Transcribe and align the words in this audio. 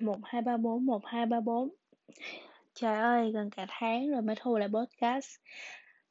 một 0.00 0.18
hai 0.24 0.42
ba 0.42 0.56
bốn 0.56 0.86
một 0.86 1.02
hai 1.06 1.26
ba 1.26 1.40
bốn 1.40 1.68
Trời 2.74 2.98
ơi, 3.00 3.30
gần 3.32 3.50
cả 3.50 3.66
tháng 3.68 4.10
rồi 4.10 4.22
mới 4.22 4.36
thu 4.40 4.58
lại 4.58 4.68
podcast. 4.68 5.36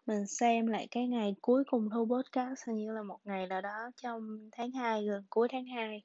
Mình 0.06 0.28
xem 0.28 0.68
lại 0.68 0.88
cái 0.92 1.08
ngày 1.08 1.36
cuối 1.42 1.64
cùng 1.68 1.90
thu 1.90 2.06
podcast 2.06 2.68
hình 2.68 2.78
như 2.78 2.94
là 2.94 3.04
một 3.04 3.20
ngày 3.24 3.48
nào 3.48 3.62
đó 3.62 3.92
trong 3.96 4.50
tháng 4.52 4.72
2, 4.72 5.06
gần 5.06 5.24
cuối 5.30 5.48
tháng 5.52 5.66
2. 5.66 6.04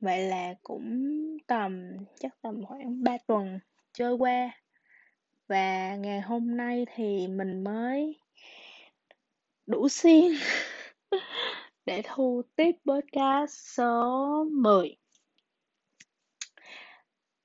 Vậy 0.00 0.22
là 0.28 0.54
cũng 0.62 1.16
tầm, 1.46 1.96
chắc 2.20 2.32
tầm 2.42 2.64
khoảng 2.66 3.04
3 3.04 3.12
tuần 3.26 3.58
trôi 3.92 4.14
qua. 4.14 4.50
Và 5.48 5.96
ngày 5.96 6.20
hôm 6.20 6.56
nay 6.56 6.86
thì 6.94 7.28
mình 7.28 7.64
mới 7.64 8.20
đủ 9.66 9.88
xiên 9.90 10.32
để 11.86 12.02
thu 12.04 12.42
tiếp 12.56 12.72
podcast 12.86 13.52
số 13.76 14.44
10. 14.52 15.01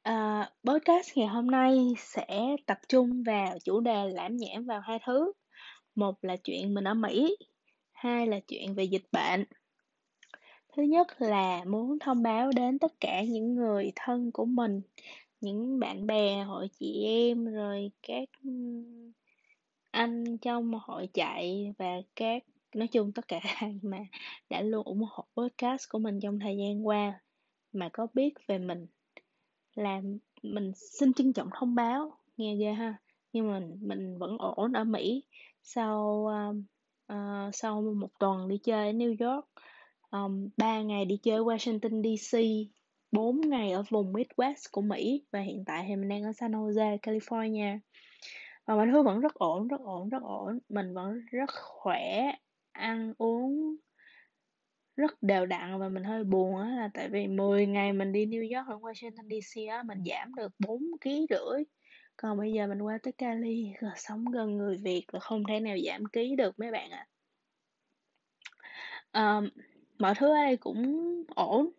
À, 0.08 0.50
podcast 0.64 1.18
ngày 1.18 1.28
hôm 1.28 1.48
nay 1.48 1.94
sẽ 1.98 2.56
tập 2.66 2.78
trung 2.90 3.24
vào 3.24 3.58
chủ 3.64 3.80
đề 3.80 4.10
lãm 4.10 4.38
nhảm 4.38 4.66
vào 4.66 4.80
hai 4.80 5.00
thứ. 5.06 5.32
Một 5.96 6.16
là 6.22 6.36
chuyện 6.36 6.74
mình 6.74 6.84
ở 6.84 6.94
Mỹ, 6.94 7.38
hai 7.92 8.28
là 8.28 8.40
chuyện 8.48 8.76
về 8.76 8.84
dịch 8.84 9.06
bệnh. 9.12 9.46
Thứ 10.76 10.84
nhất 10.84 11.08
là 11.22 11.64
muốn 11.64 12.00
thông 12.00 12.24
báo 12.24 12.52
đến 12.56 12.80
tất 12.80 12.94
cả 13.00 13.22
những 13.22 13.56
người 13.56 13.92
thân 13.96 14.32
của 14.32 14.46
mình, 14.46 14.82
những 15.42 15.80
bạn 15.80 16.08
bè, 16.08 16.44
hội 16.44 16.70
chị 16.80 17.04
em, 17.06 17.46
rồi 17.46 17.92
các 18.08 18.30
anh 19.92 20.38
trong 20.38 20.72
hội 20.82 21.10
chạy 21.14 21.74
và 21.78 21.96
các 22.16 22.44
nói 22.76 22.88
chung 22.88 23.12
tất 23.12 23.28
cả 23.28 23.40
ai 23.56 23.80
mà 23.82 24.00
đã 24.50 24.62
luôn 24.62 24.86
ủng 24.86 25.04
hộ 25.10 25.26
podcast 25.38 25.90
của 25.90 26.00
mình 26.00 26.20
trong 26.20 26.40
thời 26.40 26.58
gian 26.58 26.88
qua 26.88 27.22
mà 27.74 27.90
có 27.94 28.08
biết 28.14 28.34
về 28.48 28.58
mình 28.58 28.88
là 29.78 30.02
mình 30.44 30.72
xin 30.76 31.14
trân 31.14 31.34
trọng 31.34 31.50
thông 31.60 31.76
báo 31.76 32.18
nghe 32.38 32.56
ghê 32.56 32.74
ha. 32.74 32.98
Nhưng 33.34 33.52
mà 33.52 33.60
mình 33.60 33.78
mình 33.82 34.18
vẫn 34.18 34.38
ổn 34.38 34.74
ở 34.74 34.84
Mỹ 34.84 35.24
sau 35.64 36.28
uh, 36.28 36.56
uh, 37.14 37.56
sau 37.56 37.82
một 37.82 38.10
tuần 38.20 38.48
đi 38.48 38.58
chơi 38.58 38.88
ở 38.88 38.94
New 38.94 39.32
York. 39.32 39.46
Um, 40.12 40.50
3 40.58 40.82
ngày 40.82 41.06
đi 41.06 41.18
chơi 41.24 41.40
Washington 41.40 42.18
DC 42.18 42.38
4 43.12 43.42
ngày 43.42 43.72
ở 43.72 43.84
vùng 43.90 44.14
Midwest 44.14 44.70
của 44.72 44.82
Mỹ 44.82 45.26
và 45.32 45.40
hiện 45.40 45.64
tại 45.66 45.86
thì 45.88 45.96
mình 45.96 46.10
đang 46.10 46.24
ở 46.24 46.32
San 46.34 46.52
Jose, 46.52 46.98
California. 46.98 47.80
Và 48.66 48.76
mọi 48.76 48.88
thứ 48.92 49.04
vẫn 49.04 49.20
rất 49.20 49.34
ổn, 49.34 49.68
rất 49.68 49.82
ổn, 49.82 50.10
rất 50.10 50.24
ổn. 50.24 50.60
Mình 50.70 50.94
vẫn 50.94 51.22
rất 51.32 51.50
khỏe 51.50 52.32
ăn 52.72 53.14
uống 53.18 53.76
rất 54.98 55.24
đều 55.24 55.46
đặn 55.46 55.80
và 55.80 55.90
mình 55.90 56.04
hơi 56.04 56.24
buồn 56.24 56.58
á 56.58 56.70
là 56.70 56.90
tại 56.94 57.10
vì 57.10 57.28
10 57.28 57.66
ngày 57.66 57.94
mình 57.94 58.12
đi 58.12 58.26
New 58.26 58.58
York 58.58 58.70
ở 58.70 58.78
Washington 58.78 59.42
DC 59.42 59.70
á 59.70 59.84
mình 59.84 60.04
giảm 60.06 60.36
được 60.36 60.52
4 60.60 60.84
kg 61.02 61.10
rưỡi 61.30 61.64
còn 62.18 62.38
bây 62.38 62.54
giờ 62.54 62.68
mình 62.68 62.82
qua 62.82 62.98
tới 63.04 63.14
Cali 63.14 63.74
rồi 63.82 63.92
sống 63.96 64.26
gần 64.26 64.58
người 64.58 64.78
Việt 64.78 65.06
là 65.12 65.20
không 65.20 65.44
thể 65.50 65.60
nào 65.60 65.78
giảm 65.86 66.06
ký 66.06 66.36
được 66.36 66.60
mấy 66.60 66.72
bạn 66.72 66.90
ạ 66.92 67.08
à. 69.12 69.38
um, 69.38 69.50
mọi 69.98 70.14
thứ 70.16 70.30
ở 70.30 70.44
đây 70.44 70.58
cũng 70.58 71.24
ổn 71.36 71.70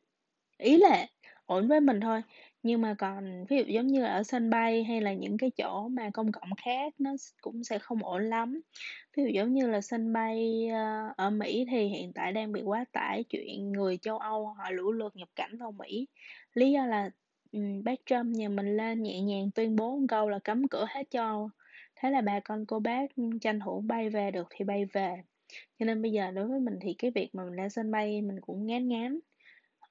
ý 0.59 0.77
là 0.77 1.07
ổn 1.47 1.69
với 1.69 1.81
mình 1.81 2.01
thôi 2.01 2.23
nhưng 2.69 2.81
mà 2.81 2.95
còn 2.99 3.45
ví 3.49 3.57
dụ 3.57 3.63
giống 3.65 3.87
như 3.87 4.01
là 4.01 4.13
ở 4.13 4.23
sân 4.23 4.51
bay 4.51 4.85
hay 4.85 5.01
là 5.01 5.13
những 5.13 5.39
cái 5.39 5.51
chỗ 5.57 5.89
mà 5.89 6.11
công 6.11 6.33
cộng 6.33 6.51
khác 6.65 6.95
nó 6.99 7.11
cũng 7.41 7.65
sẽ 7.65 7.79
không 7.79 8.05
ổn 8.05 8.25
lắm. 8.25 8.61
Ví 9.17 9.23
dụ 9.23 9.29
giống 9.29 9.53
như 9.53 9.67
là 9.67 9.81
sân 9.81 10.13
bay 10.13 10.69
ờ, 10.73 11.15
ở 11.17 11.31
Mỹ 11.31 11.67
thì 11.71 11.87
hiện 11.87 12.13
tại 12.13 12.33
đang 12.33 12.53
bị 12.53 12.63
quá 12.63 12.85
tải 12.93 13.25
chuyện 13.25 13.73
người 13.73 13.97
châu 13.97 14.19
Âu 14.19 14.47
họ 14.47 14.71
lũ 14.71 14.93
lượt 14.93 15.17
nhập 15.17 15.29
cảnh 15.37 15.59
vào 15.59 15.73
Mỹ. 15.73 16.07
Lý 16.55 16.73
do 16.73 16.87
là 16.87 17.11
um, 17.53 17.85
bác 17.85 18.01
Trump 18.07 18.27
nhà 18.27 18.49
mình 18.49 18.77
lên 18.77 19.03
nhẹ 19.03 19.21
nhàng 19.21 19.51
tuyên 19.51 19.77
bố 19.77 19.97
một 19.97 20.07
câu 20.09 20.29
là 20.29 20.39
cấm 20.45 20.69
cửa 20.69 20.87
hết 20.89 21.11
cho 21.11 21.49
thế 21.97 22.11
là 22.11 22.21
bà 22.21 22.41
con 22.41 22.67
cô 22.67 22.81
bác 22.81 23.07
tranh 23.41 23.61
thủ 23.65 23.81
bay 23.81 24.11
về 24.11 24.31
được 24.31 24.47
thì 24.51 24.65
bay 24.65 24.85
về. 24.85 25.23
Cho 25.79 25.87
nên 25.87 26.03
bây 26.03 26.13
giờ 26.13 26.31
đối 26.31 26.49
với 26.49 26.61
mình 26.61 26.79
thì 26.81 26.95
cái 26.99 27.11
việc 27.11 27.35
mà 27.35 27.45
mình 27.45 27.55
lên 27.55 27.71
sân 27.71 27.91
bay 27.91 28.23
mình 28.23 28.41
cũng 28.41 28.67
ngán 28.67 28.89
ngán. 28.89 29.19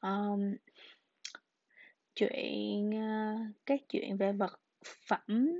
Um, 0.02 0.56
chuyện 2.18 2.92
ờ, 2.92 3.36
các 3.66 3.82
chuyện 3.90 4.18
về 4.18 4.32
vật 4.34 4.60
phẩm 5.08 5.52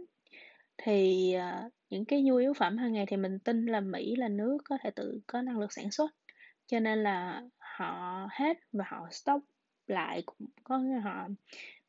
thì 0.78 1.34
ờ, 1.34 1.70
những 1.90 2.06
cái 2.06 2.22
nhu 2.22 2.36
yếu 2.36 2.54
phẩm 2.54 2.78
hàng 2.78 2.94
ngày 2.94 3.06
thì 3.08 3.18
mình 3.18 3.40
tin 3.40 3.66
là 3.66 3.80
Mỹ 3.80 4.16
là 4.16 4.28
nước 4.28 4.58
có 4.66 4.78
thể 4.84 4.92
tự 4.92 5.20
có 5.28 5.42
năng 5.42 5.60
lực 5.60 5.74
sản 5.74 5.92
xuất. 5.92 6.12
Cho 6.68 6.80
nên 6.80 7.04
là 7.04 7.42
họ 7.60 8.28
hết 8.32 8.58
và 8.74 8.86
họ 8.88 9.08
stop 9.12 9.44
lại 9.88 10.24
cũng 10.26 10.48
có 10.64 10.82
họ 11.04 11.28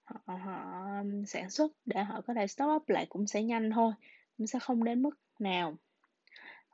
họ 0.05 0.37
họ 0.37 0.85
sản 1.27 1.51
xuất 1.51 1.73
để 1.85 2.03
họ 2.05 2.21
có 2.21 2.35
thể 2.35 2.47
stop 2.47 2.69
up 2.77 2.89
lại 2.89 3.07
cũng 3.09 3.27
sẽ 3.27 3.43
nhanh 3.43 3.71
thôi, 3.71 3.93
cũng 4.39 4.47
sẽ 4.47 4.59
không 4.59 4.85
đến 4.85 5.03
mức 5.03 5.19
nào. 5.39 5.77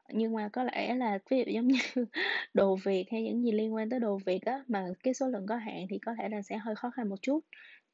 Nhưng 0.08 0.34
mà 0.34 0.48
có 0.52 0.64
lẽ 0.64 0.94
là 0.94 1.18
ví 1.30 1.38
dụ 1.38 1.52
giống 1.52 1.68
như 1.96 2.06
đồ 2.54 2.76
Việt 2.76 3.04
hay 3.12 3.22
những 3.22 3.42
gì 3.42 3.52
liên 3.52 3.74
quan 3.74 3.90
tới 3.90 4.00
đồ 4.00 4.18
Việt 4.26 4.42
á, 4.42 4.64
mà 4.68 4.86
cái 5.02 5.14
số 5.14 5.28
lượng 5.28 5.46
có 5.46 5.56
hạn 5.56 5.86
thì 5.90 5.98
có 5.98 6.14
thể 6.18 6.28
là 6.28 6.42
sẽ 6.42 6.58
hơi 6.58 6.74
khó 6.74 6.90
khăn 6.90 7.08
một 7.08 7.22
chút 7.22 7.40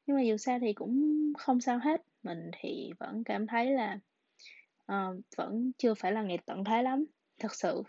nhưng 0.05 0.15
mà 0.15 0.21
dù 0.21 0.37
sao 0.37 0.59
thì 0.61 0.73
cũng 0.73 1.21
không 1.37 1.61
sao 1.61 1.79
hết. 1.79 2.01
Mình 2.23 2.51
thì 2.59 2.91
vẫn 2.99 3.23
cảm 3.23 3.47
thấy 3.47 3.71
là 3.71 3.99
uh, 4.91 5.21
vẫn 5.37 5.71
chưa 5.77 5.93
phải 5.93 6.11
là 6.11 6.21
ngày 6.21 6.37
tận 6.45 6.63
thế 6.63 6.83
lắm 6.83 7.05
thật 7.39 7.55
sự. 7.55 7.83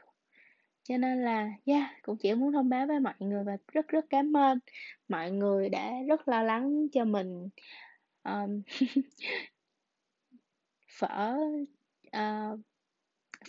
Cho 0.83 0.97
nên 0.97 1.25
là 1.25 1.51
yeah 1.65 1.91
cũng 2.03 2.17
chỉ 2.17 2.35
muốn 2.35 2.53
thông 2.53 2.69
báo 2.69 2.87
với 2.87 3.01
mọi 3.01 3.15
người 3.19 3.45
và 3.45 3.57
rất 3.73 3.89
rất 3.89 4.05
cảm 4.11 4.37
ơn 4.37 4.59
mọi 5.09 5.31
người 5.31 5.69
đã 5.69 5.93
rất 6.09 6.29
lo 6.29 6.43
lắng 6.43 6.89
cho 6.93 7.05
mình 7.05 7.49
um, 8.23 8.63
phở 10.99 11.37
uh, 12.17 12.61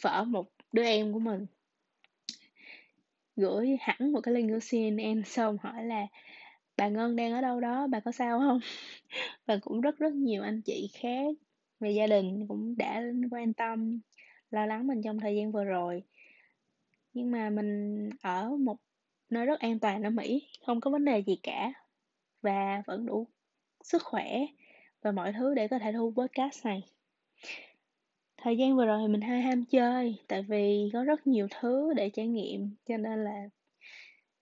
phở 0.02 0.24
một 0.24 0.52
đứa 0.72 0.84
em 0.84 1.14
của 1.14 1.20
mình. 1.20 1.46
Gửi 3.36 3.78
hẳn 3.80 4.12
một 4.12 4.22
cái 4.22 4.34
link 4.34 4.50
của 4.52 4.60
CNN 4.72 5.24
xong 5.26 5.58
hỏi 5.62 5.86
là 5.86 6.08
bà 6.78 6.88
Ngân 6.88 7.16
đang 7.16 7.32
ở 7.32 7.42
đâu 7.42 7.60
đó, 7.60 7.88
bà 7.88 8.00
có 8.00 8.12
sao 8.12 8.40
không? 8.40 8.60
Và 9.46 9.58
cũng 9.62 9.82
rất 9.82 9.98
rất 9.98 10.14
nhiều 10.14 10.44
anh 10.44 10.62
chị 10.62 10.90
khác 10.94 11.36
về 11.80 11.92
gia 11.92 12.08
đình 12.08 12.48
cũng 12.48 12.78
đã 12.78 13.04
quan 13.32 13.54
tâm, 13.54 14.00
lo 14.52 14.66
lắng 14.66 14.88
mình 14.88 15.02
trong 15.04 15.20
thời 15.20 15.36
gian 15.36 15.52
vừa 15.52 15.64
rồi. 15.64 16.04
Nhưng 17.14 17.32
mà 17.32 17.50
mình 17.50 18.10
ở 18.22 18.50
một 18.50 18.78
nơi 19.30 19.46
rất 19.46 19.60
an 19.60 19.80
toàn 19.80 20.04
ở 20.04 20.10
Mỹ, 20.10 20.48
không 20.66 20.82
có 20.82 20.92
vấn 20.92 21.06
đề 21.06 21.20
gì 21.20 21.36
cả. 21.44 21.74
Và 22.42 22.84
vẫn 22.88 23.06
đủ 23.06 23.28
sức 23.84 24.04
khỏe 24.04 24.46
và 25.02 25.12
mọi 25.12 25.34
thứ 25.34 25.54
để 25.54 25.68
có 25.68 25.80
thể 25.80 25.92
thu 25.94 26.14
podcast 26.18 26.66
này. 26.66 26.84
Thời 28.38 28.58
gian 28.58 28.76
vừa 28.76 28.86
rồi 28.86 29.00
thì 29.02 29.08
mình 29.12 29.22
hay 29.22 29.42
ham 29.42 29.66
chơi, 29.66 30.16
tại 30.28 30.42
vì 30.42 30.90
có 30.94 31.04
rất 31.04 31.28
nhiều 31.28 31.48
thứ 31.60 31.94
để 31.94 32.10
trải 32.10 32.28
nghiệm, 32.28 32.76
cho 32.86 32.98
nên 32.98 33.24
là 33.24 33.50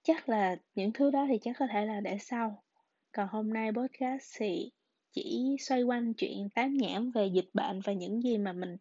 chắc 0.03 0.29
là 0.29 0.56
những 0.75 0.94
thứ 0.94 1.12
đó 1.12 1.25
thì 1.29 1.38
chắc 1.41 1.56
có 1.59 1.67
thể 1.72 1.85
là 1.85 2.00
để 2.00 2.17
sau. 2.19 2.63
Còn 3.12 3.28
hôm 3.28 3.53
nay 3.53 3.72
podcast 3.72 4.35
thì 4.38 4.72
chỉ 5.12 5.56
xoay 5.59 5.84
quanh 5.84 6.13
chuyện 6.13 6.50
tán 6.50 6.78
nhãn 6.78 7.12
về 7.12 7.28
dịch 7.28 7.50
bệnh 7.53 7.81
và 7.81 7.94
những 7.94 8.22
gì 8.22 8.38
mà 8.38 8.53
mình 8.53 8.78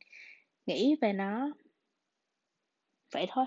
nghĩ 0.66 0.96
về 1.00 1.12
nó. 1.12 1.52
Vậy 3.12 3.26
thôi. 3.30 3.46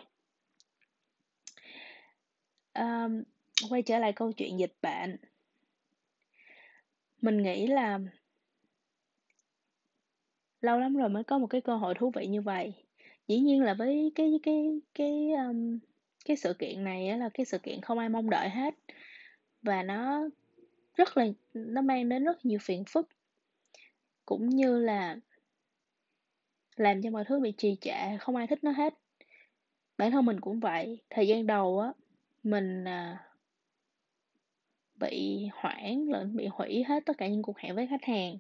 Um, 2.73 3.23
quay 3.69 3.81
trở 3.81 4.00
lại 4.00 4.13
câu 4.13 4.31
chuyện 4.31 4.59
dịch 4.59 4.75
bệnh. 4.81 5.17
Mình 7.22 7.44
nghĩ 7.44 7.67
là 7.67 8.00
lâu 10.61 10.79
lắm 10.79 10.95
rồi 10.95 11.09
mới 11.09 11.23
có 11.23 11.38
một 11.38 11.47
cái 11.47 11.61
cơ 11.61 11.78
hội 11.78 11.94
thú 11.97 12.11
vị 12.16 12.28
như 12.28 12.41
vậy. 12.41 12.73
Dĩ 13.28 13.40
nhiên 13.40 13.61
là 13.61 13.73
với 13.73 14.11
cái 14.16 14.40
cái 14.44 14.81
cái 14.94 15.31
um, 15.31 15.79
cái 16.25 16.38
sự 16.38 16.53
kiện 16.53 16.84
này 16.84 17.17
là 17.17 17.29
cái 17.34 17.45
sự 17.45 17.57
kiện 17.57 17.81
không 17.81 17.99
ai 17.99 18.09
mong 18.09 18.29
đợi 18.29 18.49
hết. 18.49 18.73
Và 19.61 19.84
nó 19.84 20.29
rất 20.96 21.17
là, 21.17 21.25
nó 21.53 21.81
mang 21.81 22.09
đến 22.09 22.23
rất 22.23 22.46
nhiều 22.46 22.59
phiền 22.61 22.84
phức, 22.87 23.09
cũng 24.25 24.49
như 24.49 24.79
là 24.79 25.17
làm 26.75 27.02
cho 27.02 27.09
mọi 27.09 27.23
thứ 27.28 27.40
bị 27.40 27.53
trì 27.58 27.78
trệ, 27.81 28.17
không 28.20 28.35
ai 28.35 28.47
thích 28.47 28.64
nó 28.64 28.72
hết. 28.72 28.93
Bản 29.97 30.11
thân 30.11 30.25
mình 30.25 30.40
cũng 30.40 30.59
vậy, 30.59 31.02
thời 31.09 31.28
gian 31.28 31.47
đầu 31.47 31.79
á, 31.79 31.93
mình 32.43 32.84
à, 32.87 33.23
bị 34.96 35.47
hoãn 35.53 36.05
lẫn 36.05 36.35
bị 36.35 36.47
hủy 36.47 36.84
hết 36.84 37.05
tất 37.05 37.17
cả 37.17 37.28
những 37.28 37.41
cuộc 37.41 37.58
hẹn 37.58 37.75
với 37.75 37.87
khách 37.87 38.03
hàng. 38.03 38.37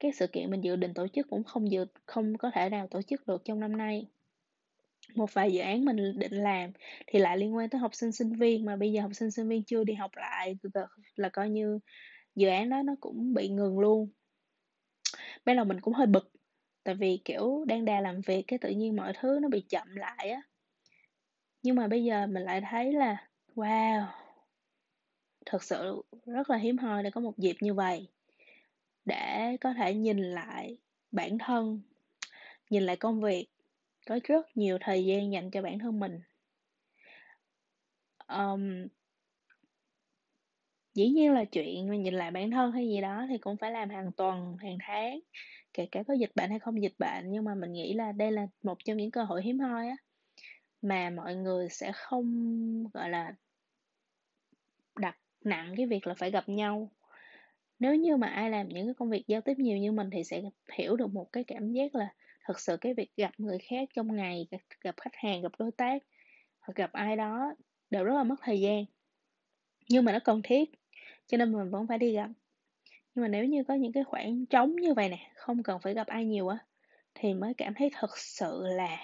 Các 0.00 0.14
sự 0.16 0.26
kiện 0.26 0.50
mình 0.50 0.60
dự 0.60 0.76
định 0.76 0.94
tổ 0.94 1.08
chức 1.08 1.30
cũng 1.30 1.44
không 1.44 1.70
dự, 1.70 1.84
không 2.06 2.38
có 2.38 2.50
thể 2.54 2.68
nào 2.68 2.86
tổ 2.86 3.02
chức 3.02 3.26
được 3.26 3.44
trong 3.44 3.60
năm 3.60 3.76
nay 3.76 4.06
một 5.14 5.34
vài 5.34 5.52
dự 5.52 5.60
án 5.60 5.84
mình 5.84 5.96
định 6.18 6.34
làm 6.34 6.72
thì 7.06 7.18
lại 7.18 7.38
liên 7.38 7.56
quan 7.56 7.68
tới 7.68 7.78
học 7.78 7.94
sinh 7.94 8.12
sinh 8.12 8.32
viên. 8.32 8.64
Mà 8.64 8.76
bây 8.76 8.92
giờ 8.92 9.02
học 9.02 9.10
sinh 9.14 9.30
sinh 9.30 9.48
viên 9.48 9.64
chưa 9.64 9.84
đi 9.84 9.94
học 9.94 10.10
lại 10.16 10.56
là 11.16 11.28
coi 11.28 11.50
như 11.50 11.78
dự 12.34 12.48
án 12.48 12.70
đó 12.70 12.82
nó 12.82 12.94
cũng 13.00 13.34
bị 13.34 13.48
ngừng 13.48 13.78
luôn. 13.78 14.08
Ban 15.44 15.56
đầu 15.56 15.64
mình 15.64 15.80
cũng 15.80 15.94
hơi 15.94 16.06
bực, 16.06 16.32
tại 16.84 16.94
vì, 16.94 17.20
kiểu, 17.24 17.64
đang 17.68 17.84
đà 17.84 18.00
làm 18.00 18.20
việc 18.20 18.44
cái 18.46 18.58
tự 18.58 18.70
nhiên 18.70 18.96
mọi 18.96 19.12
thứ 19.20 19.38
nó 19.42 19.48
bị 19.48 19.60
chậm 19.60 19.96
lại 19.96 20.30
á. 20.30 20.42
Nhưng 21.62 21.76
mà 21.76 21.88
bây 21.88 22.04
giờ 22.04 22.26
mình 22.26 22.42
lại 22.42 22.62
thấy 22.70 22.92
là, 22.92 23.28
wow, 23.54 24.04
thật 25.46 25.62
sự 25.62 26.02
rất 26.26 26.50
là 26.50 26.56
hiếm 26.56 26.78
hoi 26.78 27.02
để 27.02 27.10
có 27.10 27.20
một 27.20 27.38
dịp 27.38 27.56
như 27.60 27.74
vậy 27.74 28.08
để 29.04 29.56
có 29.60 29.72
thể 29.72 29.94
nhìn 29.94 30.18
lại 30.18 30.76
bản 31.12 31.38
thân, 31.38 31.80
nhìn 32.70 32.82
lại 32.82 32.96
công 32.96 33.20
việc 33.20 33.46
có 34.06 34.18
rất 34.24 34.56
nhiều 34.56 34.78
thời 34.80 35.04
gian 35.04 35.32
dành 35.32 35.50
cho 35.50 35.62
bản 35.62 35.78
thân 35.78 36.00
mình. 36.00 36.20
Um, 38.28 38.86
dĩ 40.94 41.08
nhiên 41.08 41.32
là 41.32 41.44
chuyện 41.44 41.88
mình 41.90 42.02
nhìn 42.02 42.14
lại 42.14 42.30
bản 42.30 42.50
thân 42.50 42.72
hay 42.72 42.88
gì 42.88 43.00
đó 43.00 43.26
thì 43.28 43.38
cũng 43.38 43.56
phải 43.56 43.70
làm 43.70 43.90
hàng 43.90 44.12
tuần 44.12 44.56
hàng 44.56 44.78
tháng 44.80 45.20
kể 45.72 45.86
cả 45.92 46.02
có 46.08 46.14
dịch 46.14 46.30
bệnh 46.34 46.50
hay 46.50 46.58
không 46.58 46.82
dịch 46.82 46.94
bệnh. 46.98 47.30
Nhưng 47.30 47.44
mà 47.44 47.54
mình 47.54 47.72
nghĩ 47.72 47.92
là 47.92 48.12
đây 48.12 48.32
là 48.32 48.46
một 48.62 48.78
trong 48.84 48.96
những 48.96 49.10
cơ 49.10 49.24
hội 49.24 49.42
hiếm 49.42 49.58
hoi 49.58 49.88
á 49.88 49.96
mà 50.82 51.10
mọi 51.10 51.34
người 51.34 51.68
sẽ 51.68 51.92
không 51.94 52.84
gọi 52.94 53.10
là 53.10 53.34
đặt 54.96 55.18
nặng 55.44 55.74
cái 55.76 55.86
việc 55.86 56.06
là 56.06 56.14
phải 56.14 56.30
gặp 56.30 56.48
nhau. 56.48 56.90
Nếu 57.78 57.94
như 57.94 58.16
mà 58.16 58.26
ai 58.26 58.50
làm 58.50 58.68
những 58.68 58.86
cái 58.86 58.94
công 58.94 59.10
việc 59.10 59.26
giao 59.26 59.40
tiếp 59.40 59.54
nhiều 59.58 59.78
như 59.78 59.92
mình 59.92 60.10
thì 60.10 60.24
sẽ 60.24 60.42
hiểu 60.72 60.96
được 60.96 61.10
một 61.12 61.32
cái 61.32 61.44
cảm 61.44 61.72
giác 61.72 61.94
là 61.94 62.14
thật 62.50 62.60
sự 62.60 62.76
cái 62.76 62.94
việc 62.94 63.16
gặp 63.16 63.30
người 63.38 63.58
khác 63.58 63.88
trong 63.94 64.16
ngày, 64.16 64.48
gặp 64.80 64.94
khách 65.00 65.14
hàng, 65.14 65.42
gặp 65.42 65.52
đối 65.58 65.70
tác 65.70 66.02
hoặc 66.60 66.74
gặp 66.76 66.92
ai 66.92 67.16
đó 67.16 67.54
đều 67.90 68.04
rất 68.04 68.14
là 68.14 68.24
mất 68.24 68.34
thời 68.42 68.60
gian. 68.60 68.84
Nhưng 69.88 70.04
mà 70.04 70.12
nó 70.12 70.18
cần 70.24 70.40
thiết, 70.44 70.70
cho 71.26 71.36
nên 71.36 71.52
mình 71.52 71.70
vẫn 71.70 71.86
phải 71.86 71.98
đi 71.98 72.12
gặp. 72.12 72.30
Nhưng 73.14 73.22
mà 73.22 73.28
nếu 73.28 73.44
như 73.44 73.64
có 73.64 73.74
những 73.74 73.92
cái 73.92 74.04
khoảng 74.04 74.46
trống 74.46 74.76
như 74.76 74.94
vậy 74.94 75.08
nè, 75.08 75.30
không 75.34 75.62
cần 75.62 75.80
phải 75.82 75.94
gặp 75.94 76.06
ai 76.06 76.24
nhiều 76.24 76.48
á, 76.48 76.58
thì 77.14 77.34
mới 77.34 77.54
cảm 77.54 77.74
thấy 77.74 77.90
thật 77.94 78.18
sự 78.18 78.62
là 78.62 78.98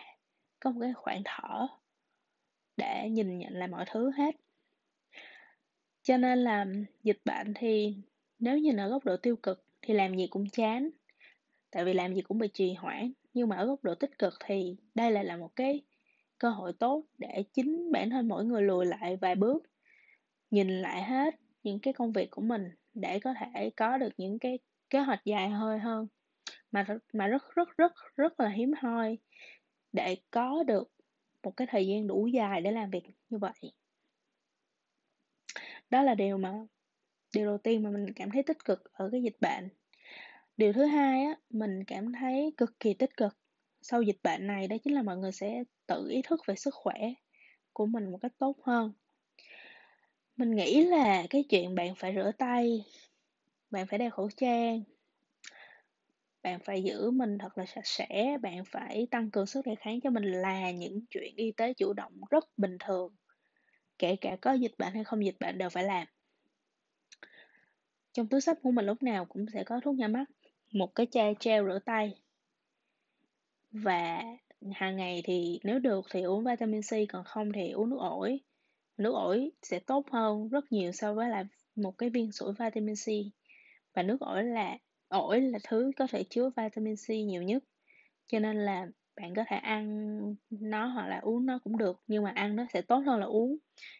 có 0.60 0.70
một 0.70 0.81
cái 0.81 0.92
khoảng 0.94 1.22
thở 1.25 1.66
để 2.76 3.08
nhìn 3.10 3.38
nhận 3.38 3.52
lại 3.52 3.69
mọi 3.69 3.84
thứ 3.90 4.10
hết. 4.16 4.37
Cho 6.02 6.16
nên 6.16 6.38
là 6.38 6.66
dịch 7.02 7.20
bệnh 7.25 7.54
thì 7.54 7.96
nếu 8.38 8.58
nhìn 8.58 8.76
ở 8.76 8.88
góc 8.88 9.04
độ 9.04 9.16
tiêu 9.16 9.37
cực 9.37 9.64
thì 9.82 9.94
làm 9.94 10.16
gì 10.16 10.26
cũng 10.26 10.49
chán, 10.49 10.90
tại 11.70 11.84
vì 11.84 11.94
làm 11.94 12.14
gì 12.14 12.22
cũng 12.22 12.38
bị 12.38 12.49
trì 12.49 12.75
hoãn 12.75 13.12
nhưng 13.37 13.49
mà 13.49 13.56
ở 13.56 13.67
góc 13.67 13.85
độ 13.85 13.94
tích 13.94 14.19
cực 14.19 14.35
thì 14.44 14.77
đây 14.94 15.11
lại 15.11 15.25
là 15.25 15.37
một 15.37 15.56
cái 15.56 15.83
cơ 16.38 16.50
hội 16.50 16.73
tốt 16.73 17.05
để 17.19 17.44
chính 17.53 17.93
bản 17.93 18.11
thân 18.11 18.29
mỗi 18.29 18.44
người 18.44 18.62
lùi 18.62 18.87
lại 18.87 19.17
vài 19.17 19.35
bước, 19.35 19.62
nhìn 20.50 20.69
lại 20.69 21.03
hết 21.03 21.35
những 21.62 21.79
cái 21.81 21.94
công 21.94 22.12
việc 22.12 22.31
của 22.31 22.43
mình 22.43 22.71
để 22.94 23.21
có 23.21 23.35
thể 23.41 23.71
có 23.77 23.99
được 23.99 24.09
những 24.17 24.38
cái 24.38 24.59
kế 24.91 24.99
hoạch 24.99 25.25
dài 25.25 25.50
hơi 25.50 25.79
hơn. 25.79 26.06
Mà 26.73 26.87
mà 27.12 27.27
rất 27.27 27.43
rất 27.55 27.77
rất 27.77 27.93
rất 28.17 28.41
là 28.41 28.49
hiếm 28.49 28.73
hoi 28.83 29.19
để 29.93 30.17
có 30.31 30.62
được 30.62 30.93
một 31.43 31.56
cái 31.56 31.67
thời 31.71 31.87
gian 31.87 32.06
đủ 32.06 32.27
dài 32.27 32.61
để 32.61 32.71
làm 32.71 32.91
việc 32.91 33.03
như 33.31 33.38
vậy. 33.38 33.73
Đó 35.91 36.03
là 36.03 36.15
điều 36.15 36.38
mà, 36.38 36.53
điều 37.35 37.47
đầu 37.47 37.59
tiên 37.59 37.83
mà 37.83 37.91
mình 37.91 38.12
cảm 38.12 38.31
thấy 38.31 38.43
tích 38.43 38.65
cực 38.65 38.93
ở 38.93 39.09
cái 39.12 39.23
dịch 39.23 39.37
bệnh 39.41 39.69
điều 40.56 40.73
thứ 40.73 40.85
hai 40.85 41.25
á, 41.25 41.37
mình 41.50 41.85
cảm 41.85 42.12
thấy 42.12 42.53
cực 42.56 42.81
kỳ 42.81 42.94
tích 42.94 43.17
cực 43.17 43.37
sau 43.82 44.03
dịch 44.03 44.19
bệnh 44.23 44.47
này 44.47 44.69
đó 44.69 44.76
chính 44.85 44.94
là 44.94 45.03
mọi 45.03 45.17
người 45.17 45.32
sẽ 45.32 45.64
tự 45.87 46.08
ý 46.08 46.23
thức 46.23 46.41
về 46.47 46.55
sức 46.56 46.75
khỏe 46.75 47.12
của 47.73 47.87
mình 47.87 48.11
một 48.11 48.19
cách 48.23 48.32
tốt 48.38 48.56
hơn. 48.62 48.93
Mình 50.37 50.50
nghĩ 50.56 50.85
là 50.85 51.26
cái 51.31 51.44
chuyện 51.49 51.75
bạn 51.75 51.94
phải 51.94 52.14
rửa 52.14 52.31
tay, 52.38 52.85
bạn 53.70 53.87
phải 53.87 53.99
đeo 53.99 54.11
khẩu 54.11 54.31
trang, 54.37 54.82
bạn 56.43 56.61
phải 56.61 56.82
giữ 56.82 57.11
mình 57.11 57.38
thật 57.38 57.59
là 57.59 57.67
sạch 57.67 57.87
sẽ, 57.87 58.38
bạn 58.43 58.64
phải 58.64 59.06
tăng 59.11 59.31
cường 59.31 59.47
sức 59.47 59.67
đề 59.67 59.75
kháng 59.75 60.00
cho 60.00 60.11
mình 60.11 60.25
là 60.25 60.70
những 60.70 61.00
chuyện 61.11 61.35
y 61.37 61.52
tế 61.52 61.75
chủ 61.75 61.93
động 61.93 62.12
rất 62.31 62.44
bình 62.56 62.76
thường, 62.81 63.14
kể 63.99 64.17
cả 64.17 64.37
có 64.41 64.52
dịch 64.52 64.75
bệnh 64.79 64.94
hay 64.94 65.05
không 65.05 65.25
dịch 65.25 65.37
bệnh 65.41 65.59
đều 65.59 65.69
phải 65.69 65.85
làm. 65.85 66.06
Trong 68.12 68.29
túi 68.29 68.41
sách 68.41 68.59
của 68.62 68.70
mình 68.70 68.87
lúc 68.87 69.02
nào 69.02 69.25
cũng 69.25 69.47
sẽ 69.52 69.64
có 69.64 69.81
thuốc 69.85 69.94
nhắm 69.94 70.12
mắt 70.12 70.25
một 70.76 70.94
cái 70.94 71.06
chai 71.11 71.34
gel 71.44 71.64
rửa 71.64 71.78
tay. 71.84 72.14
Và 73.70 74.23
hàng 74.73 74.96
ngày 74.96 75.23
thì 75.25 75.61
nếu 75.64 75.78
được 75.78 76.06
thì 76.11 76.23
uống 76.23 76.44
vitamin 76.44 76.81
C, 76.82 76.90
còn 77.08 77.25
không 77.25 77.52
thì 77.52 77.70
uống 77.70 77.90
nước 77.90 77.99
ổi. 78.00 78.40
Nước 78.99 79.12
ổi 79.12 79.50
sẽ 79.62 79.78
tốt 79.78 80.06
hơn 80.11 80.49
rất 80.49 80.73
nhiều 80.73 80.93
so 80.93 81.14
với 81.14 81.31
là 81.31 81.44
một 81.76 81.99
cái 81.99 82.11
viên 82.11 82.32
sủi 82.32 82.52
vitamin 82.52 82.94
C. 82.94 83.06
Và 83.94 84.02
nước 84.02 84.20
ổi 84.20 84.44
là 84.44 84.78
ổi 85.08 85.40
là 85.40 85.58
thứ 85.69 85.90
có 85.96 86.06
thể 86.11 86.25
chứa 86.31 86.50
vitamin 86.56 86.94
C 86.96 87.11
nhiều 87.11 87.43
nhất. 87.43 87.64
Cho 88.26 88.38
nên 88.38 88.56
là 88.56 88.87
bạn 89.20 89.34
có 89.34 89.44
thể 89.49 89.56
ăn 89.56 90.17
nó 90.50 90.87
hoặc 90.87 91.06
là 91.08 91.19
uống 91.19 91.46
nó 91.46 91.58
cũng 91.64 91.78
được, 91.78 92.00
nhưng 92.06 92.25
mà 92.25 92.32
ăn 92.34 92.56
nó 92.56 92.67
sẽ 92.73 92.82
tốt 92.82 92.99
hơn 93.06 93.20
là 93.20 93.26
uống. 93.26 93.56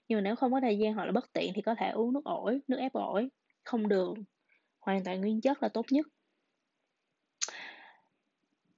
Nhưng 0.09 0.17
mà 0.17 0.21
nếu 0.21 0.37
không 0.37 0.53
có 0.53 0.61
thời 0.61 0.79
gian 0.79 0.95
hoặc 0.95 1.05
là 1.05 1.13
bất 1.13 1.33
tiện 1.33 1.53
thì 1.55 1.63
có 1.63 1.75
thể 1.75 1.91
uống 1.91 2.13
nước 2.13 2.25
ổi, 2.25 2.61
nước 2.69 2.77
ép 2.79 2.93
ổi. 2.93 3.29
Không 3.65 3.89
đường. 3.89 4.15
Hoàn 4.81 5.05
toàn 5.05 5.21
nguyên 5.21 5.41
chất 5.41 5.63
là 5.63 5.69
tốt 5.69 5.87
nhất 5.91 6.07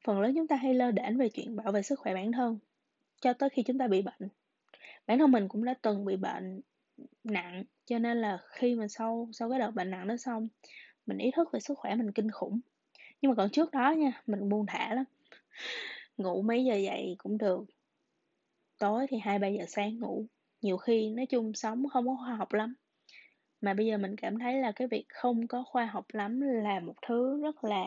phần 0.09 0.21
lớn 0.21 0.33
chúng 0.35 0.47
ta 0.47 0.57
hay 0.57 0.75
lơ 0.75 0.91
đễnh 0.91 1.19
về 1.19 1.29
chuyện 1.29 1.57
bảo 1.57 1.73
vệ 1.73 1.83
sức 1.83 1.99
khỏe 1.99 2.15
bản 2.15 2.33
thân, 2.33 2.59
cho 3.21 3.33
tới 3.33 3.49
khi 3.49 3.63
chúng 3.63 3.79
ta 3.79 3.87
bị 3.87 4.03
bệnh. 4.03 4.29
Bản 5.07 5.19
thân 5.19 5.31
mình 5.31 5.49
cũng 5.49 5.65
đã 5.65 5.75
từng 5.83 6.05
bị 6.05 6.17
bệnh 6.17 6.61
nặng, 7.25 7.65
cho 7.87 7.99
nên 7.99 8.21
là 8.21 8.39
khi 8.49 8.75
mà 8.75 8.89
sau 8.89 9.29
sau 9.33 9.51
cái 9.51 9.59
đợt 9.59 9.71
bệnh 9.71 9.91
nặng 9.91 10.09
đó 10.09 10.17
xong, 10.17 10.49
mình 11.07 11.19
ý 11.19 11.31
thức 11.31 11.49
về 11.53 11.61
sức 11.61 11.79
khỏe 11.79 11.95
mình 11.95 12.13
kinh 12.13 12.31
khủng. 12.31 12.61
Nhưng 13.21 13.31
mà 13.31 13.35
còn 13.35 13.51
trước 13.51 13.71
đó 13.71 13.91
nha, 13.91 14.23
mình 14.27 14.49
buông 14.49 14.67
thả 14.67 14.95
lắm. 14.95 15.05
Ngủ 16.17 16.43
mấy 16.43 16.65
giờ 16.65 16.75
dậy 16.75 17.15
cũng 17.19 17.39
được, 17.39 17.65
tối 18.79 19.07
thì 19.11 19.19
hai, 19.19 19.39
ba 19.39 19.49
giờ 19.49 19.65
sáng 19.69 19.99
ngủ. 19.99 20.27
Nhiều 20.63 20.77
khi 20.77 21.11
nói 21.11 21.27
chung 21.27 21.53
sống 21.55 21.89
không 21.89 22.07
có 22.07 22.17
khoa 22.25 22.37
học 22.37 22.53
lắm. 22.53 22.75
Mà 23.61 23.75
bây 23.75 23.87
giờ 23.87 23.99
mình 23.99 24.17
cảm 24.17 24.39
thấy 24.39 24.55
là 24.55 24.73
cái 24.73 24.89
việc 24.89 25.05
không 25.09 25.47
có 25.47 25.65
khoa 25.67 25.87
học 25.87 26.07
lắm 26.13 26.41
là 26.41 26.81
một 26.81 26.95
thứ 27.07 27.41
rất 27.43 27.65
là 27.65 27.85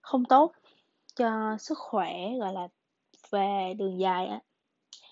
không 0.00 0.24
tốt 0.24 0.52
cho 1.14 1.56
sức 1.58 1.78
khỏe 1.78 2.12
gọi 2.40 2.52
là 2.52 2.68
về 3.30 3.74
đường 3.78 4.00
dài 4.00 4.26
á 4.26 4.40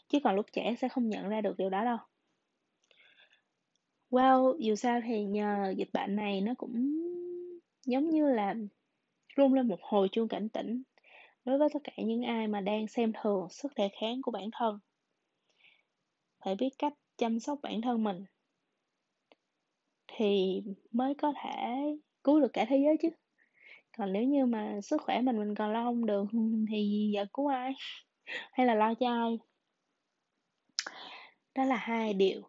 chứ 0.08 0.18
còn 0.24 0.36
lúc 0.36 0.46
trẻ 0.52 0.74
sẽ 0.78 0.88
không 0.88 1.08
nhận 1.08 1.28
ra 1.28 1.40
được 1.40 1.56
điều 1.58 1.70
đó 1.70 1.84
đâu 1.84 1.98
Well, 4.10 4.56
dù 4.58 4.74
sao 4.74 5.00
thì 5.04 5.24
nhờ 5.24 5.74
dịch 5.76 5.88
bệnh 5.92 6.16
này 6.16 6.40
nó 6.40 6.54
cũng 6.58 6.72
giống 7.86 8.10
như 8.10 8.26
là 8.32 8.54
rung 9.36 9.54
lên 9.54 9.68
một 9.68 9.78
hồi 9.82 10.08
chuông 10.12 10.28
cảnh 10.28 10.48
tỉnh 10.48 10.82
đối 11.44 11.58
với 11.58 11.68
tất 11.72 11.78
cả 11.84 11.92
những 11.96 12.22
ai 12.22 12.48
mà 12.48 12.60
đang 12.60 12.88
xem 12.88 13.12
thường 13.22 13.48
sức 13.50 13.72
đề 13.76 13.88
kháng 14.00 14.22
của 14.22 14.30
bản 14.30 14.50
thân. 14.52 14.78
Phải 16.44 16.54
biết 16.54 16.70
cách 16.78 16.92
chăm 17.16 17.40
sóc 17.40 17.58
bản 17.62 17.80
thân 17.80 18.04
mình 18.04 18.24
thì 20.06 20.62
mới 20.90 21.14
có 21.14 21.32
thể 21.42 21.76
cứu 22.24 22.40
được 22.40 22.52
cả 22.52 22.64
thế 22.68 22.76
giới 22.84 22.96
chứ. 23.02 23.08
Còn 23.98 24.12
nếu 24.12 24.24
như 24.24 24.46
mà 24.46 24.80
sức 24.82 25.02
khỏe 25.02 25.20
mình 25.20 25.38
mình 25.38 25.54
còn 25.54 25.72
lo 25.72 25.84
không 25.84 26.06
được 26.06 26.24
thì 26.70 27.10
giờ 27.14 27.26
cứu 27.32 27.46
ai? 27.46 27.72
Hay 28.52 28.66
là 28.66 28.74
lo 28.74 28.94
cho 28.94 29.08
ai? 29.10 29.38
Đó 31.54 31.64
là 31.64 31.76
hai 31.76 32.14
điều 32.14 32.42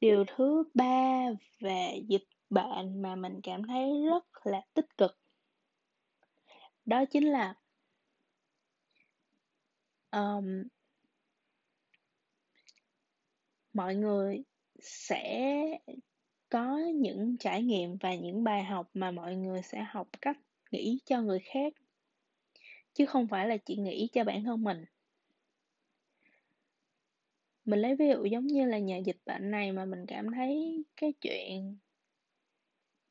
điều 0.00 0.24
thứ 0.36 0.64
ba 0.74 1.26
về 1.60 2.02
dịch 2.08 2.24
bệnh 2.50 3.02
mà 3.02 3.16
mình 3.16 3.40
cảm 3.42 3.62
thấy 3.62 3.90
rất 4.10 4.46
là 4.46 4.62
tích 4.74 4.98
cực 4.98 5.18
đó 6.84 7.04
chính 7.10 7.24
là 7.32 7.54
um, 10.10 10.62
mọi 13.72 13.94
người 13.94 14.42
sẽ 14.80 15.64
có 16.52 16.78
những 16.94 17.36
trải 17.36 17.62
nghiệm 17.62 17.96
và 17.96 18.14
những 18.14 18.44
bài 18.44 18.64
học 18.64 18.90
mà 18.94 19.10
mọi 19.10 19.36
người 19.36 19.62
sẽ 19.62 19.86
học 19.88 20.08
cách 20.22 20.38
nghĩ 20.70 20.98
cho 21.04 21.22
người 21.22 21.38
khác, 21.38 21.72
chứ 22.94 23.06
không 23.06 23.28
phải 23.28 23.48
là 23.48 23.56
chỉ 23.56 23.76
nghĩ 23.76 24.08
cho 24.12 24.24
bản 24.24 24.44
thân 24.44 24.64
mình. 24.64 24.84
Mình 27.64 27.80
lấy 27.80 27.96
ví 27.96 28.08
dụ 28.08 28.24
giống 28.24 28.46
như 28.46 28.64
là 28.66 28.78
nhờ 28.78 28.96
dịch 29.04 29.16
bệnh 29.26 29.50
này 29.50 29.72
mà 29.72 29.84
mình 29.84 30.06
cảm 30.06 30.26
thấy 30.34 30.84
cái 30.96 31.12
chuyện 31.20 31.78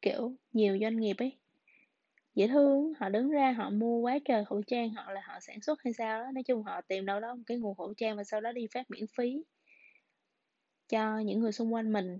kiểu 0.01 0.35
nhiều 0.53 0.77
doanh 0.81 0.99
nghiệp 0.99 1.15
ấy, 1.17 1.37
dễ 2.35 2.47
thương, 2.47 2.93
họ 2.99 3.09
đứng 3.09 3.29
ra 3.29 3.51
họ 3.51 3.69
mua 3.69 3.99
quá 3.99 4.19
trời 4.25 4.45
khẩu 4.45 4.61
trang 4.61 4.89
họ 4.89 5.11
là 5.11 5.21
họ 5.27 5.39
sản 5.39 5.61
xuất 5.61 5.83
hay 5.83 5.93
sao 5.93 6.23
đó, 6.23 6.31
nói 6.31 6.43
chung 6.43 6.63
họ 6.63 6.81
tìm 6.81 7.05
đâu 7.05 7.19
đó 7.19 7.35
một 7.35 7.43
cái 7.45 7.57
nguồn 7.57 7.75
khẩu 7.75 7.93
trang 7.93 8.17
và 8.17 8.23
sau 8.23 8.41
đó 8.41 8.51
đi 8.51 8.67
phát 8.73 8.91
miễn 8.91 9.05
phí 9.17 9.43
cho 10.87 11.19
những 11.19 11.39
người 11.39 11.51
xung 11.51 11.73
quanh 11.73 11.93
mình 11.93 12.19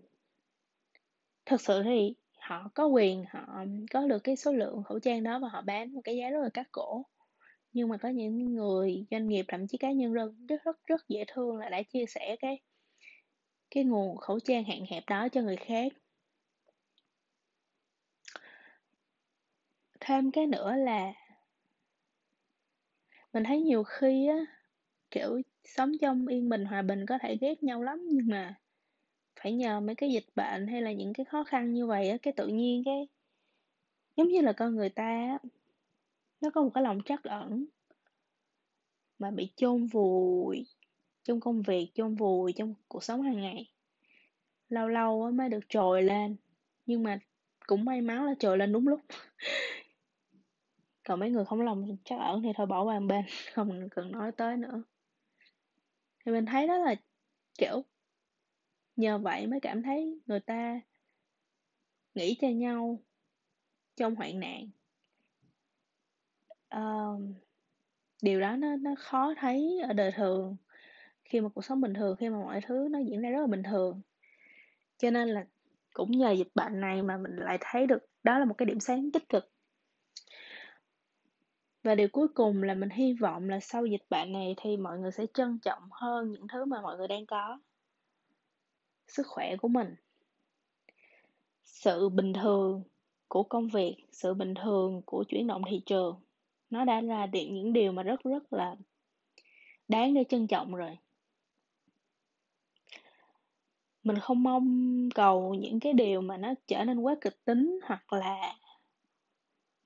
thực 1.46 1.62
sự 1.62 1.84
thì 1.84 2.14
họ 2.40 2.70
có 2.76 2.86
quyền 2.86 3.26
họ 3.30 3.66
có 3.92 4.08
được 4.08 4.20
cái 4.24 4.36
số 4.36 4.54
lượng 4.54 4.84
khẩu 4.84 5.00
trang 5.00 5.24
đó 5.24 5.40
và 5.40 5.50
họ 5.50 5.62
bán 5.62 5.94
một 5.94 6.02
cái 6.04 6.18
giá 6.18 6.30
rất 6.30 6.40
là 6.44 6.50
cắt 6.54 6.68
cổ. 6.72 7.06
Nhưng 7.74 7.90
mà 7.90 7.98
có 7.98 8.10
những 8.10 8.56
người 8.56 9.06
doanh 9.12 9.28
nghiệp 9.28 9.46
thậm 9.48 9.68
chí 9.68 9.78
cá 9.78 9.92
nhân 9.92 10.14
rất 10.14 10.32
rất 10.48 10.64
rất, 10.64 10.86
rất 10.86 11.08
dễ 11.08 11.24
thương 11.28 11.58
là 11.58 11.70
đã 11.70 11.82
chia 11.82 12.06
sẻ 12.06 12.36
cái 12.40 12.62
cái 13.72 13.84
nguồn 13.84 14.18
khẩu 14.18 14.40
trang 14.40 14.64
hạn 14.64 14.86
hẹp 14.90 15.04
đó 15.08 15.30
cho 15.30 15.42
người 15.42 15.56
khác. 15.56 15.94
Thêm 20.00 20.32
cái 20.32 20.48
nữa 20.48 20.76
là 20.76 21.14
mình 23.34 23.44
thấy 23.44 23.62
nhiều 23.62 23.84
khi 23.84 24.28
á 24.28 24.46
kiểu 25.12 25.42
sống 25.64 25.92
trong 26.02 26.28
yên 26.28 26.50
bình 26.50 26.66
hòa 26.66 26.82
bình 26.82 27.06
có 27.06 27.18
thể 27.22 27.38
ghét 27.42 27.64
nhau 27.64 27.84
lắm 27.84 28.08
nhưng 28.12 28.28
mà 28.28 28.61
phải 29.44 29.54
nhờ 29.54 29.80
mấy 29.80 29.96
cái 29.96 30.12
dịch 30.12 30.26
bệnh 30.36 30.68
hay 30.68 30.82
là 30.82 30.92
những 30.92 31.14
cái 31.14 31.26
khó 31.26 31.44
khăn 31.44 31.74
như 31.74 31.88
vậy 31.88 32.10
á, 32.10 32.18
cái 32.22 32.34
tự 32.38 32.48
nhiên 32.48 32.84
cái 32.86 33.08
giống 34.16 34.28
như 34.28 34.42
là 34.42 34.54
con 34.54 34.76
người 34.76 34.90
ta 34.90 35.38
nó 36.42 36.50
có 36.50 36.62
một 36.62 36.70
cái 36.74 36.84
lòng 36.84 37.00
trắc 37.06 37.24
ẩn 37.24 37.66
mà 39.20 39.32
bị 39.32 39.54
chôn 39.56 39.86
vùi, 39.88 40.66
trong 41.24 41.40
công 41.40 41.62
việc 41.62 41.92
chôn 41.96 42.16
vùi 42.16 42.54
trong 42.54 42.74
cuộc 42.88 43.04
sống 43.04 43.22
hàng 43.22 43.42
ngày. 43.42 43.72
Lâu 44.70 44.88
lâu 44.88 45.32
mới 45.32 45.50
được 45.50 45.70
trồi 45.70 46.04
lên, 46.04 46.36
nhưng 46.86 47.04
mà 47.04 47.20
cũng 47.68 47.86
may 47.86 48.02
mắn 48.02 48.26
là 48.26 48.34
trồi 48.40 48.58
lên 48.58 48.72
đúng 48.72 48.88
lúc. 48.88 49.00
Còn 51.04 51.20
mấy 51.20 51.30
người 51.30 51.46
không 51.46 51.62
lòng 51.62 51.98
trắc 52.06 52.20
ẩn 52.20 52.42
thì 52.44 52.50
thôi 52.56 52.66
bỏ 52.66 52.84
qua 52.84 53.00
một 53.00 53.06
bên, 53.10 53.26
không 53.54 53.90
cần 53.90 54.12
nói 54.12 54.32
tới 54.32 54.58
nữa. 54.58 54.84
Thì 56.26 56.32
mình 56.32 56.46
thấy 56.46 56.68
đó 56.68 56.78
là, 56.78 56.96
kiểu 57.58 57.84
nhờ 58.96 59.18
vậy 59.18 59.48
mới 59.48 59.60
cảm 59.60 59.84
thấy 59.84 60.20
người 60.26 60.40
ta 60.40 60.82
nghĩ 62.16 62.38
cho 62.42 62.48
nhau 62.48 63.00
trong 63.96 64.16
hoạn 64.16 64.40
nạn. 64.40 64.70
Uh, 66.76 67.22
điều 68.22 68.40
đó 68.40 68.56
nó 68.56 68.76
nó 68.76 68.92
khó 68.98 69.34
thấy 69.38 69.80
ở 69.88 69.94
đời 69.94 70.12
thường. 70.12 70.56
Khi 71.24 71.42
mà 71.42 71.50
cuộc 71.50 71.66
sống 71.66 71.82
bình 71.82 71.94
thường 71.94 72.16
khi 72.16 72.30
mà 72.30 72.38
mọi 72.38 72.62
thứ 72.62 72.88
nó 72.92 73.00
diễn 73.00 73.22
ra 73.22 73.30
rất 73.30 73.42
là 73.42 73.48
bình 73.48 73.64
thường. 73.64 74.02
Cho 74.98 75.12
nên 75.12 75.30
là 75.30 75.46
cũng 75.94 76.12
nhờ 76.12 76.32
dịch 76.32 76.52
bệnh 76.56 76.82
này 76.82 77.02
mà 77.02 77.18
mình 77.18 77.36
lại 77.36 77.58
thấy 77.62 77.88
được 77.88 78.06
đó 78.24 78.40
là 78.40 78.46
một 78.46 78.56
cái 78.58 78.66
điểm 78.66 78.80
sáng 78.80 79.12
tích 79.12 79.30
cực. 79.30 79.52
Và 81.84 81.96
điều 81.96 82.08
cuối 82.12 82.28
cùng 82.28 82.64
là 82.64 82.74
mình 82.74 82.90
hy 82.90 83.14
vọng 83.14 83.50
là 83.50 83.60
sau 83.60 83.86
dịch 83.86 84.06
bệnh 84.10 84.32
này 84.32 84.56
thì 84.58 84.78
mọi 84.78 85.00
người 85.00 85.12
sẽ 85.12 85.26
trân 85.34 85.60
trọng 85.60 85.84
hơn 85.92 86.32
những 86.32 86.48
thứ 86.48 86.66
mà 86.66 86.82
mọi 86.82 86.98
người 86.98 87.08
đang 87.08 87.26
có 87.26 87.60
sức 89.12 89.28
khỏe 89.28 89.56
của 89.56 89.68
mình. 89.68 89.96
Sự 91.64 92.10
bình 92.10 92.34
thường 92.34 92.84
của 93.28 93.44
công 93.44 93.68
việc, 93.68 93.96
sự 94.12 94.34
bình 94.34 94.54
thường 94.56 95.02
của 95.06 95.24
chuyển 95.24 95.48
động 95.48 95.62
thị 95.70 95.82
trường, 95.86 96.20
nó 96.70 96.86
đã 96.86 97.02
là 97.02 97.28
những 97.34 97.74
điều 97.74 97.92
mà 97.92 98.04
rất 98.04 98.24
rất 98.24 98.54
là 98.54 98.76
đáng 99.88 100.14
để 100.14 100.24
trân 100.30 100.48
trọng 100.48 100.76
rồi. 100.76 100.98
Mình 104.04 104.20
không 104.20 104.44
mong 104.44 105.10
cầu 105.16 105.54
những 105.54 105.80
cái 105.80 105.94
điều 105.94 106.22
mà 106.22 106.38
nó 106.38 106.54
trở 106.68 106.84
nên 106.84 107.00
quá 107.00 107.16
kịch 107.22 107.46
tính 107.46 107.80
hoặc 107.84 108.14
là 108.14 108.56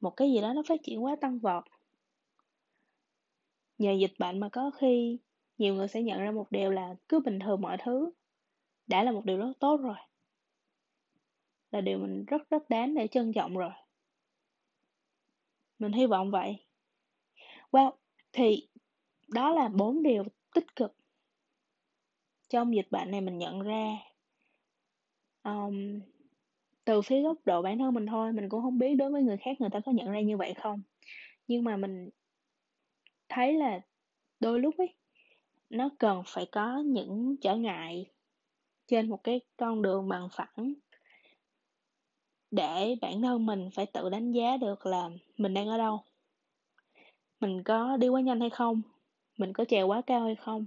một 0.01 0.09
cái 0.09 0.31
gì 0.31 0.41
đó 0.41 0.53
nó 0.53 0.63
phát 0.67 0.79
triển 0.83 1.03
quá 1.03 1.15
tăng 1.21 1.39
vọt. 1.39 1.63
Nhờ 3.77 3.91
dịch 3.91 4.13
bệnh 4.19 4.39
mà 4.39 4.49
có 4.49 4.71
khi 4.71 5.17
nhiều 5.57 5.75
người 5.75 5.87
sẽ 5.87 6.01
nhận 6.01 6.19
ra 6.19 6.31
một 6.31 6.51
điều 6.51 6.71
là 6.71 6.95
cứ 7.09 7.19
bình 7.19 7.39
thường 7.39 7.61
mọi 7.61 7.77
thứ 7.83 8.11
đã 8.87 9.03
là 9.03 9.11
một 9.11 9.25
điều 9.25 9.37
rất 9.37 9.53
tốt 9.59 9.77
rồi. 9.77 9.97
Là 11.71 11.81
điều 11.81 11.97
mình 11.97 12.25
rất 12.25 12.49
rất 12.49 12.69
đáng 12.69 12.95
để 12.95 13.07
trân 13.07 13.33
trọng 13.33 13.57
rồi. 13.57 13.71
Mình 15.79 15.91
hy 15.91 16.05
vọng 16.05 16.31
vậy. 16.31 16.65
Wow 17.71 17.91
thì 18.31 18.67
đó 19.27 19.51
là 19.51 19.69
bốn 19.69 20.03
điều 20.03 20.23
tích 20.53 20.75
cực 20.75 20.95
trong 22.49 22.75
dịch 22.75 22.87
bệnh 22.91 23.11
này 23.11 23.21
mình 23.21 23.37
nhận 23.37 23.61
ra. 23.61 23.97
Um, 25.43 25.99
từ 26.85 27.01
phía 27.01 27.21
góc 27.21 27.37
độ 27.45 27.61
bản 27.61 27.77
thân 27.77 27.93
mình 27.93 28.05
thôi 28.05 28.33
mình 28.33 28.49
cũng 28.49 28.61
không 28.61 28.77
biết 28.77 28.95
đối 28.95 29.11
với 29.11 29.23
người 29.23 29.37
khác 29.37 29.51
người 29.61 29.69
ta 29.69 29.79
có 29.85 29.91
nhận 29.91 30.11
ra 30.11 30.21
như 30.21 30.37
vậy 30.37 30.53
không. 30.53 30.81
Nhưng 31.47 31.63
mà 31.63 31.77
mình 31.77 32.09
thấy 33.29 33.53
là 33.53 33.81
đôi 34.39 34.59
lúc 34.59 34.77
ấy 34.77 34.95
nó 35.69 35.89
cần 35.99 36.23
phải 36.27 36.45
có 36.51 36.77
những 36.85 37.35
trở 37.41 37.55
ngại 37.55 38.11
trên 38.87 39.09
một 39.09 39.23
cái 39.23 39.41
con 39.57 39.81
đường 39.81 40.09
bằng 40.09 40.29
phẳng. 40.31 40.73
Để 42.51 42.95
bản 43.01 43.21
thân 43.21 43.45
mình 43.45 43.69
phải 43.73 43.85
tự 43.85 44.09
đánh 44.09 44.31
giá 44.31 44.57
được 44.57 44.85
là 44.85 45.09
mình 45.37 45.53
đang 45.53 45.67
ở 45.67 45.77
đâu. 45.77 46.03
Mình 47.39 47.63
có 47.63 47.97
đi 47.97 48.07
quá 48.07 48.21
nhanh 48.21 48.39
hay 48.39 48.49
không? 48.49 48.81
Mình 49.37 49.53
có 49.53 49.65
trèo 49.65 49.87
quá 49.87 50.01
cao 50.01 50.25
hay 50.25 50.35
không? 50.35 50.65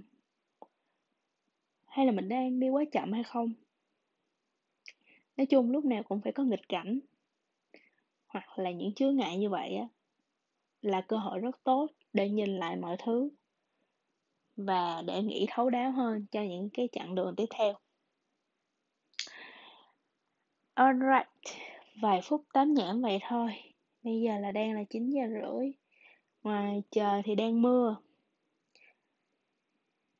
Hay 1.85 2.05
là 2.05 2.11
mình 2.11 2.29
đang 2.29 2.59
đi 2.59 2.69
quá 2.69 2.83
chậm 2.91 3.11
hay 3.11 3.23
không? 3.23 3.53
Nói 5.37 5.45
chung 5.45 5.71
lúc 5.71 5.85
nào 5.85 6.03
cũng 6.03 6.21
phải 6.21 6.31
có 6.31 6.43
nghịch 6.43 6.69
cảnh. 6.69 6.99
Hoặc 8.27 8.59
là 8.59 8.71
những 8.71 8.93
chướng 8.93 9.15
ngại 9.15 9.37
như 9.37 9.49
vậy 9.49 9.75
á, 9.75 9.87
là 10.81 11.01
cơ 11.01 11.17
hội 11.17 11.39
rất 11.39 11.63
tốt 11.63 11.87
để 12.13 12.29
nhìn 12.29 12.57
lại 12.57 12.75
mọi 12.75 12.97
thứ 13.03 13.29
và 14.55 15.01
để 15.01 15.23
nghĩ 15.23 15.45
thấu 15.49 15.69
đáo 15.69 15.91
hơn 15.91 16.25
cho 16.31 16.43
những 16.43 16.69
cái 16.69 16.89
chặng 16.91 17.15
đường 17.15 17.35
tiếp 17.35 17.45
theo 17.49 17.73
alright 20.79 21.27
vài 22.01 22.21
phút 22.23 22.45
tám 22.53 22.73
nhảm 22.73 23.01
vậy 23.01 23.19
thôi. 23.29 23.51
Bây 24.03 24.21
giờ 24.21 24.39
là 24.39 24.51
đang 24.51 24.73
là 24.73 24.83
9 24.89 25.09
giờ 25.09 25.21
rưỡi. 25.27 25.71
Ngoài 26.43 26.83
trời 26.91 27.21
thì 27.25 27.35
đang 27.35 27.61
mưa. 27.61 27.97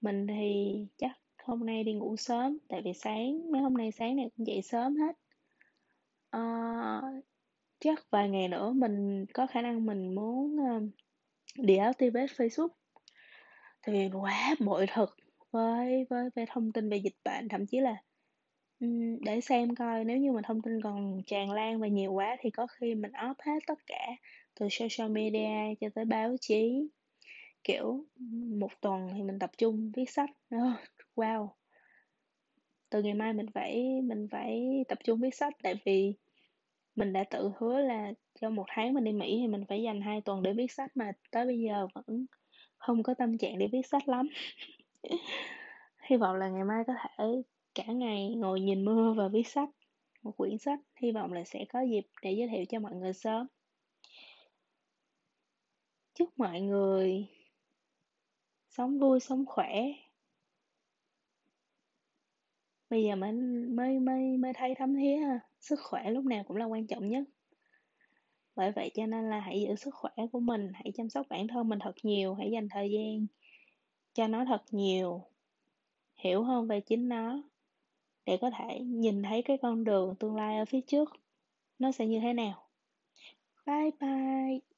Mình 0.01 0.28
thì 0.28 0.74
chắc 0.98 1.12
hôm 1.44 1.66
nay 1.66 1.84
đi 1.84 1.94
ngủ 1.94 2.16
sớm 2.18 2.58
tại 2.70 2.82
vì 2.82 2.94
sáng 2.94 3.51
mấy 3.51 3.62
hôm 3.62 3.74
nay 3.74 3.92
sáng 3.92 4.16
này 4.16 4.30
cũng 4.38 4.48
dậy 4.48 4.62
sớm 4.62 4.96
hết. 4.96 5.16
À, 6.30 6.42
chắc 7.80 8.12
vài 8.12 8.30
ngày 8.30 8.48
nữa 8.48 8.72
mình 8.72 9.25
có 9.34 9.48
khả 9.48 9.62
năng 9.62 9.86
mình 9.86 10.16
muốn 10.16 10.58
ờ, 10.58 10.82
đi 11.56 11.78
áo 11.78 11.94
Tibet 11.94 12.30
Facebook. 12.30 12.70
Tại 13.82 13.96
vì 13.96 14.10
quá 14.13 14.56
bội 14.60 14.88
thực 14.94 15.16
với 15.51 16.06
với 16.10 16.30
với 16.36 16.46
thông 16.50 16.72
tin 16.72 16.89
về 16.89 16.98
dịch 16.98 17.18
bệnh 17.25 17.48
thậm 17.48 17.66
chí 17.66 17.80
là 17.80 17.96
để 19.22 19.42
xem 19.42 19.76
coi, 19.76 20.04
nếu 20.06 20.18
như 20.18 20.32
mà 20.32 20.42
thông 20.44 20.62
tin 20.62 20.82
còn 20.82 21.22
tràn 21.26 21.52
lan 21.52 21.80
và 21.80 21.88
nhiều 21.88 22.14
quá 22.14 22.38
thì 22.40 22.50
có 22.50 22.68
khi 22.68 22.96
mình 22.96 23.12
off 23.12 23.34
hết 23.40 23.60
tất 23.68 23.80
cả, 23.88 24.08
từ 24.60 24.68
social 24.70 25.12
media 25.12 25.76
cho 25.82 25.88
tới 25.96 26.06
báo 26.06 26.36
chí. 26.42 26.90
Kiểu, 27.64 28.06
một 28.60 28.72
tuần 28.82 29.08
thì 29.14 29.22
mình 29.22 29.40
tập 29.40 29.52
trung 29.58 29.92
viết 29.96 30.10
sách. 30.10 30.30
Ờ, 30.50 30.58
wow. 31.16 31.48
Từ 32.90 33.04
ngày 33.04 33.14
mai 33.14 33.34
mình 33.34 33.46
phải 33.54 34.02
mình 34.04 34.28
phải 34.32 34.84
tập 34.88 34.98
trung 35.04 35.20
viết 35.20 35.36
sách, 35.36 35.54
tại 35.64 35.76
vì 35.86 36.14
mình 36.96 37.14
đã 37.14 37.24
tự 37.24 37.52
hứa 37.58 37.80
là 37.80 38.12
trong 38.42 38.56
một 38.56 38.66
tháng 38.68 38.94
mình 38.94 39.04
đi 39.04 39.12
Mỹ 39.12 39.38
thì 39.42 39.48
mình 39.48 39.66
phải 39.70 39.82
dành 39.82 40.02
hai 40.02 40.22
tuần 40.22 40.44
để 40.44 40.54
viết 40.54 40.72
sách 40.72 40.98
mà 40.98 41.12
tới 41.32 41.46
bây 41.46 41.60
giờ 41.60 41.88
vẫn 41.96 42.26
không 42.78 43.04
có 43.04 43.14
tâm 43.14 43.38
trạng 43.38 43.58
để 43.60 43.68
viết 43.72 43.88
sách 43.88 44.08
lắm. 44.10 44.28
Hy 46.10 46.18
vọng 46.18 46.36
là 46.36 46.50
ngày 46.50 46.64
mai 46.64 46.84
có 46.88 46.94
thể 46.94 47.26
cả 47.76 47.84
ngày 47.88 48.36
ngồi 48.36 48.62
nhìn 48.62 48.86
mưa 48.86 49.14
và 49.18 49.28
viết 49.28 49.48
sách, 49.48 49.70
một 50.24 50.38
quyển 50.38 50.58
sách, 50.58 50.80
hy 51.02 51.12
vọng 51.12 51.34
là 51.34 51.44
sẽ 51.44 51.66
có 51.70 51.82
dịp 51.82 52.08
để 52.22 52.32
giới 52.32 52.48
thiệu 52.48 52.66
cho 52.70 52.80
mọi 52.80 52.96
người 52.96 53.14
sớm. 53.14 53.48
Chúc 56.14 56.30
mọi 56.38 56.62
người 56.62 57.28
sống 58.70 59.00
vui, 59.00 59.20
sống 59.20 59.46
khỏe. 59.46 59.84
Bây 62.90 63.04
giờ 63.04 63.16
mới 63.16 63.32
mới 63.70 64.00
mới 64.00 64.38
mới 64.38 64.54
thấy 64.56 64.76
thấm 64.78 64.96
thía 64.96 65.16
ha. 65.16 65.40
Sức 65.60 65.80
khỏe 65.84 66.12
lúc 66.12 66.26
nào 66.26 66.44
cũng 66.48 66.58
là 66.58 66.66
quan 66.66 66.88
trọng 66.88 67.10
nhất. 67.10 67.24
Bởi 68.56 68.72
vậy 68.72 68.92
cho 68.94 69.06
nên 69.06 69.30
là 69.30 69.40
hãy 69.40 69.62
giữ 69.62 69.76
sức 69.76 69.94
khỏe 69.94 70.12
của 70.32 70.40
mình, 70.40 70.72
hãy 70.74 70.92
chăm 70.96 71.10
sóc 71.10 71.26
bản 71.30 71.48
thân 71.48 71.70
mình 71.70 71.80
thật 71.82 71.96
nhiều, 72.04 72.34
hãy 72.34 72.52
dành 72.52 72.68
thời 72.72 72.92
gian 72.92 73.28
cho 74.14 74.28
nó 74.28 74.46
thật 74.46 74.64
nhiều. 74.72 75.24
Hiểu 76.16 76.44
hơn 76.44 76.68
về 76.68 76.82
chính 76.82 77.10
nó? 77.10 77.44
Để 78.30 78.38
có 78.42 78.52
thể 78.58 78.80
nhìn 78.80 79.24
thấy 79.24 79.42
cái 79.42 79.58
con 79.62 79.84
đường 79.84 80.16
tương 80.20 80.36
lai 80.36 80.58
ở 80.58 80.66
phía 80.66 80.82
trước. 80.88 81.10
Nó 81.80 81.92
sẽ 81.92 82.08
như 82.08 82.20
thế 82.20 82.34
nào? 82.34 82.70
Bye 83.66 83.92
bye. 84.00 84.69